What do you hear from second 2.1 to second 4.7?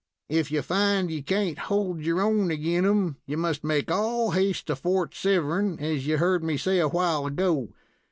own agin 'em, you must make all haste